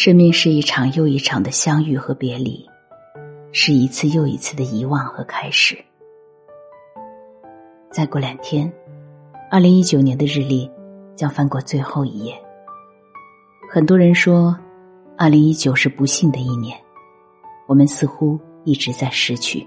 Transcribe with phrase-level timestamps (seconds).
[0.00, 2.64] 生命是一场又一场的相遇和别离，
[3.50, 5.76] 是一次又一次的遗忘和开始。
[7.90, 8.72] 再过两天，
[9.50, 10.70] 二零一九年的日历
[11.16, 12.32] 将翻过最后一页。
[13.68, 14.56] 很多人说，
[15.16, 16.78] 二零一九是不幸的一年，
[17.66, 19.66] 我们似乎一直在失去。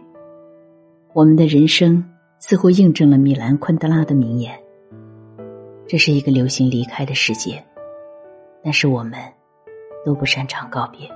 [1.11, 2.01] 我们的人生
[2.39, 4.57] 似乎印证了米兰昆德拉的名言
[5.85, 7.61] ：“这是一个流行离开的世界。”
[8.63, 9.21] 但是我们。
[10.03, 11.09] 都不擅长告别，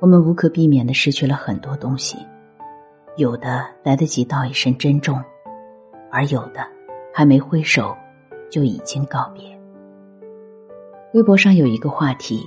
[0.00, 2.16] 我们无可避免的失去了很多东西，
[3.16, 5.22] 有的来得及道一声珍重，
[6.10, 6.66] 而有的
[7.14, 7.96] 还没挥手
[8.50, 9.44] 就已经告别。
[11.14, 12.40] 微博上有一个话题：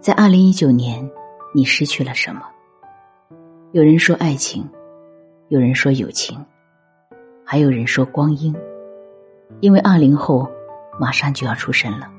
[0.00, 1.10] 在二零一九年，
[1.54, 2.42] 你失去了什么？
[3.72, 4.68] 有人说爱情，
[5.48, 6.38] 有人说友情，
[7.44, 8.54] 还有人说光阴，
[9.60, 10.46] 因为二零后
[10.98, 12.10] 马上就要出生了。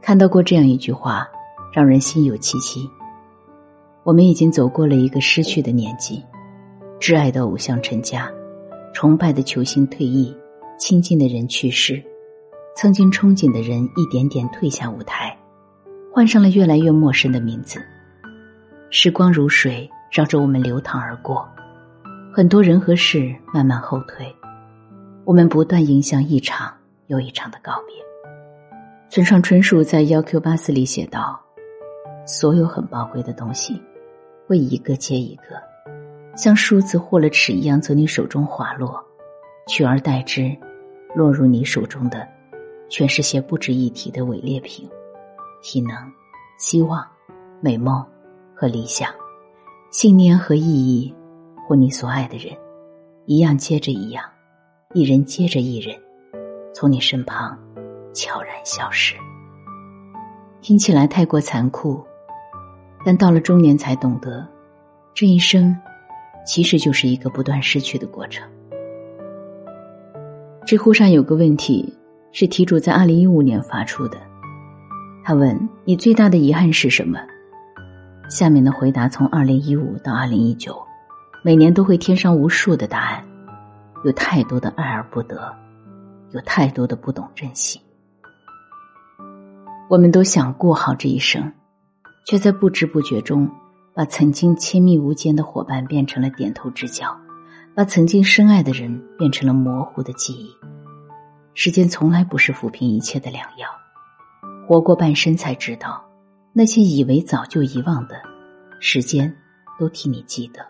[0.00, 1.28] 看到过这样一句话，
[1.72, 2.88] 让人心有戚戚。
[4.04, 6.24] 我们已经走过了一个失去的年纪，
[7.00, 8.30] 挚爱的偶像成家，
[8.94, 10.32] 崇拜的球星退役，
[10.78, 12.00] 亲近的人去世，
[12.76, 15.36] 曾经憧憬的人一点点退下舞台，
[16.14, 17.80] 换上了越来越陌生的名字。
[18.90, 21.44] 时光如水，绕着我们流淌而过，
[22.32, 24.32] 很多人和事慢慢后退，
[25.24, 26.72] 我们不断迎向一场
[27.08, 28.05] 又一场的告别。
[29.08, 31.40] 村上春树在《幺 Q 八四》里写道
[32.26, 33.80] ：“所有很宝贵的东西，
[34.46, 35.62] 会一个接一个，
[36.36, 39.00] 像数字或了尺一样从你手中滑落，
[39.68, 40.54] 取而代之，
[41.14, 42.26] 落入你手中的，
[42.90, 44.88] 全是些不值一提的伪劣品，
[45.62, 45.96] 体能、
[46.58, 47.06] 希望、
[47.60, 48.04] 美梦
[48.54, 49.08] 和理想，
[49.92, 51.14] 信念和意义，
[51.66, 52.52] 或你所爱的人，
[53.24, 54.24] 一样接着一样，
[54.94, 55.96] 一人接着一人，
[56.74, 57.56] 从你身旁。”
[58.16, 59.14] 悄然消失，
[60.62, 62.02] 听起来太过残酷，
[63.04, 64.42] 但到了中年才懂得，
[65.12, 65.76] 这一生
[66.46, 68.42] 其实就是一个不断失去的过程。
[70.64, 71.94] 知乎上有个问题
[72.32, 74.16] 是题主在二零一五年发出的，
[75.22, 77.20] 他问你最大的遗憾是什么？
[78.30, 80.74] 下面的回答从二零一五到二零一九，
[81.44, 83.22] 每年都会添上无数的答案，
[84.06, 85.54] 有太多的爱而不得，
[86.30, 87.78] 有太多的不懂珍惜。
[89.88, 91.52] 我们都想过好这一生，
[92.26, 93.48] 却在不知不觉中，
[93.94, 97.16] 把曾经亲密无间的伙伴变成了点头之交，
[97.72, 100.50] 把曾经深爱的人变成了模糊的记忆。
[101.54, 103.68] 时间从来不是抚平一切的良药，
[104.66, 106.04] 活过半生才知道，
[106.52, 108.16] 那些以为早就遗忘的，
[108.80, 109.32] 时间
[109.78, 110.66] 都替你记得。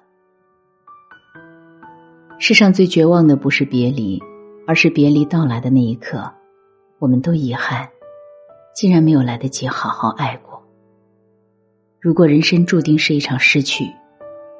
[2.38, 4.22] 世上最绝望的不是别离，
[4.66, 6.30] 而是别离到来的那一刻，
[6.98, 7.88] 我们都遗憾。
[8.76, 10.62] 竟然没有来得及好好爱过。
[11.98, 13.90] 如果人生注定是一场失去，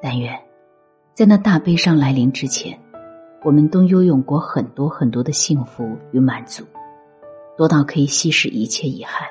[0.01, 0.35] 但愿
[1.13, 2.81] 在那大悲伤来临之前，
[3.45, 6.65] 我们都拥有过很多很多的幸福与满足，
[7.59, 9.29] 多到可以稀释一切遗憾。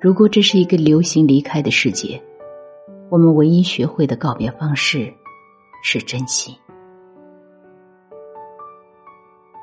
[0.00, 2.20] 如果这是一个流行离开的世界，
[3.10, 5.14] 我们唯一学会的告别方式
[5.84, 6.58] 是珍惜。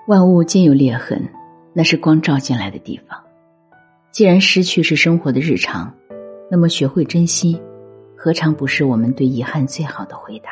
[0.07, 1.21] 万物皆有裂痕，
[1.73, 3.21] 那是光照进来的地方。
[4.11, 5.93] 既然失去是生活的日常，
[6.49, 7.61] 那么学会珍惜，
[8.17, 10.49] 何尝不是我们对遗憾最好的回答？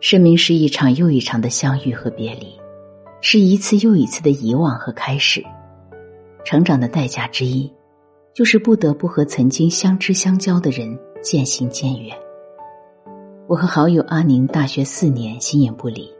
[0.00, 2.58] 生命是一场又一场的相遇和别离，
[3.20, 5.42] 是一次又一次的遗忘和开始。
[6.44, 7.72] 成长的代价之一，
[8.34, 12.14] 就是不得不和曾经相知相交的人渐行渐远。
[13.46, 16.12] 我和好友阿宁大学四年形影不离，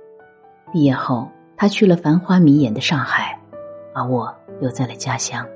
[0.73, 1.29] 毕业后。
[1.63, 3.39] 他去了繁花迷眼的上海，
[3.95, 5.47] 而我留在了家乡。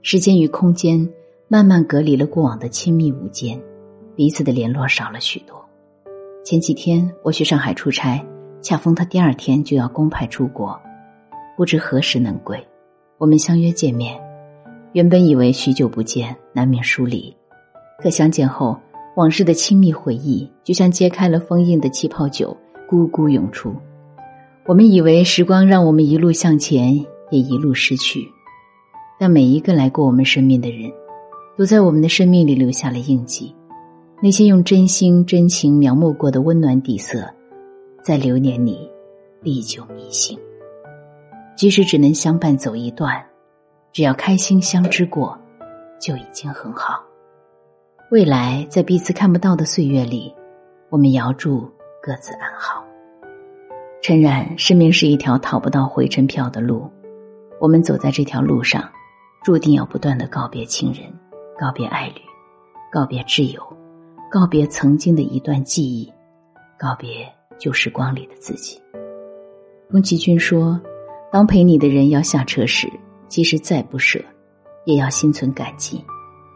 [0.00, 1.04] 时间与空间
[1.48, 3.60] 慢慢隔离了过往的亲密无间，
[4.14, 5.60] 彼此的联络少了许多。
[6.44, 8.24] 前几天我去上海出差，
[8.62, 10.80] 恰逢他第二天就要公派出国，
[11.56, 12.64] 不知何时能归。
[13.18, 14.16] 我们相约见面，
[14.92, 17.36] 原本以为许久不见难免疏离，
[17.98, 18.78] 可相见后，
[19.16, 22.56] 往事的亲密回忆就像揭开了封印的气泡酒，
[22.88, 23.74] 咕咕涌出。
[24.68, 26.96] 我们以为时光让我们一路向前，
[27.30, 28.28] 也一路失去，
[29.16, 30.92] 但每一个来过我们生命的人，
[31.56, 33.54] 都在我们的生命里留下了印记。
[34.20, 37.32] 那些用真心真情描摹过的温暖底色，
[38.02, 38.90] 在流年里
[39.40, 40.36] 历久弥新。
[41.54, 43.24] 即使只能相伴走一段，
[43.92, 45.38] 只要开心相知过，
[46.00, 47.04] 就已经很好。
[48.10, 50.34] 未来在彼此看不到的岁月里，
[50.90, 51.60] 我们遥祝
[52.02, 52.85] 各自安好。
[54.06, 56.88] 诚然，生命是一条讨不到回程票的路，
[57.60, 58.88] 我们走在这条路上，
[59.42, 61.12] 注定要不断的告别亲人，
[61.58, 62.20] 告别爱侣，
[62.92, 63.60] 告别挚友，
[64.30, 66.08] 告别曾经的一段记忆，
[66.78, 67.26] 告别
[67.58, 68.80] 旧时光里的自己。
[69.90, 70.80] 宫崎骏说
[71.32, 72.88] ：“当陪你的人要下车时，
[73.26, 74.20] 即使再不舍，
[74.84, 76.00] 也要心存感激，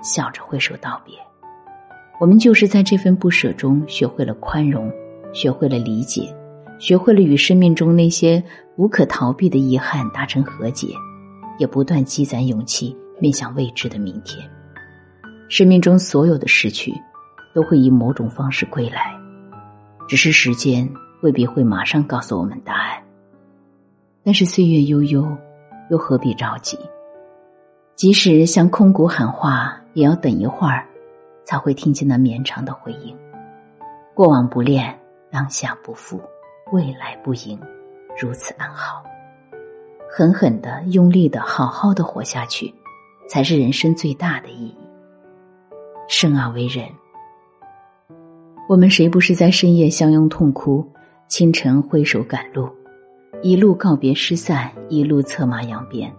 [0.04, 1.16] 笑着挥手道别。”
[2.20, 4.88] 我们就是在这份不舍中，学会了宽容，
[5.32, 6.32] 学会了理解，
[6.80, 8.42] 学会了与生命中那些
[8.76, 10.88] 无可逃避的遗憾达成和解，
[11.58, 14.42] 也不断积攒勇气，面向未知的明天。
[15.50, 16.90] 生命中所有的失去，
[17.54, 19.14] 都会以某种方式归来，
[20.08, 20.90] 只是时间
[21.20, 23.02] 未必会马上告诉我们答案。
[24.24, 25.26] 但是岁月悠悠，
[25.90, 26.78] 又何必着急？
[27.94, 30.86] 即使向空谷喊话，也要等一会儿。
[31.42, 33.16] 才会听见那绵长的回应。
[34.14, 34.96] 过往不恋，
[35.32, 36.22] 当下不负，
[36.72, 37.58] 未来不迎，
[38.16, 39.02] 如此安好。
[40.08, 42.72] 狠狠的、用力的、好好的活下去，
[43.28, 44.76] 才是人生最大的意义。
[46.08, 46.84] 生而为人，
[48.68, 50.86] 我们谁不是在深夜相拥痛哭，
[51.26, 52.68] 清晨挥手赶路，
[53.42, 56.12] 一路告别失散，一路策马扬鞭，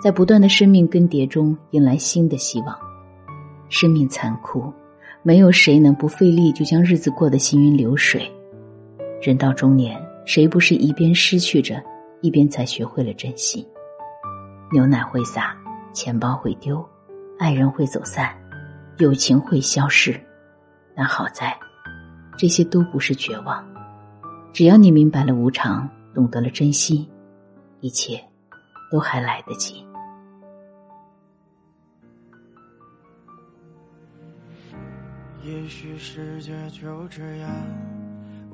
[0.00, 2.78] 在不断的生命更迭中，迎来新的希望。
[3.68, 4.72] 生命残酷，
[5.24, 8.30] 没有谁能不费力就将日子过得行云流水。
[9.20, 11.82] 人到中年，谁不是一边失去着，
[12.20, 13.66] 一边才学会了珍惜？
[14.72, 15.56] 牛奶会洒，
[15.92, 16.86] 钱包会丢，
[17.38, 18.32] 爱人会走散，
[18.98, 20.18] 友情会消逝。
[20.94, 21.56] 但好在，
[22.36, 23.64] 这些都不是绝望。
[24.52, 27.08] 只要你明白了无常，懂得了珍惜，
[27.80, 28.22] 一切
[28.90, 29.84] 都还来得及。
[35.42, 37.50] 也许世界就这样，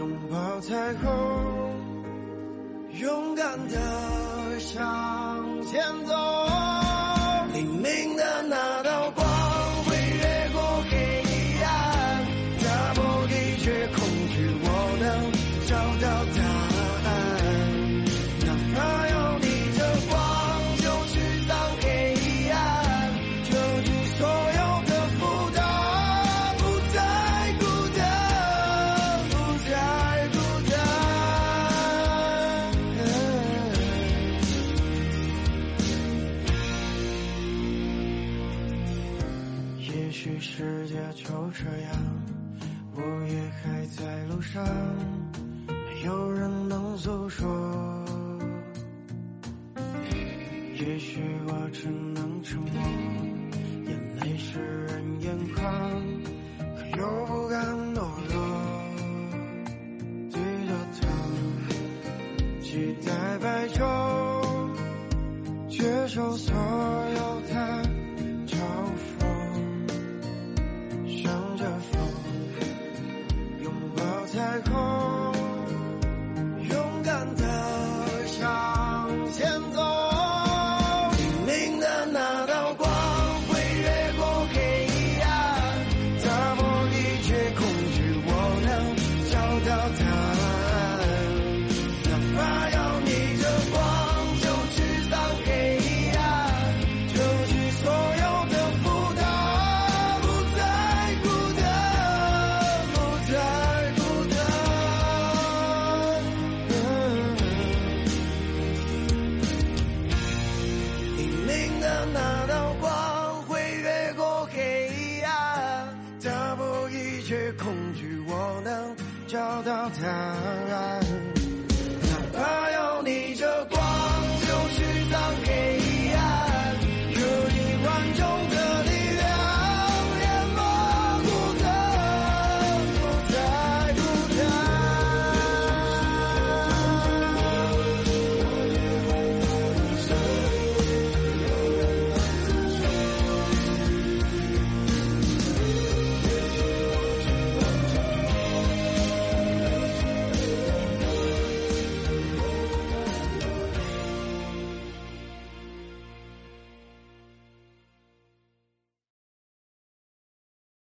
[0.00, 1.10] 拥抱彩虹，
[3.00, 6.49] 勇敢的向前走。
[51.00, 52.74] 也许我只能沉默，
[53.86, 55.64] 眼泪湿润眼眶，
[56.76, 57.64] 可又不敢
[57.94, 58.36] 懦弱。
[60.28, 60.36] 低
[60.68, 61.08] 着头，
[62.60, 63.80] 期待白昼，
[65.70, 67.89] 接受所有的